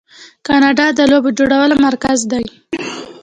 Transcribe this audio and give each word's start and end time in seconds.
کاناډا 0.47 0.87
د 0.97 0.99
لوبو 1.11 1.29
جوړولو 1.37 1.75
مرکز 1.87 2.19
دی. 2.31 2.45